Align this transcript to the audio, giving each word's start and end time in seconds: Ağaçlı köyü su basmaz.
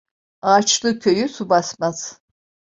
Ağaçlı 0.41 0.99
köyü 0.99 1.27
su 1.29 1.49
basmaz. 1.49 2.21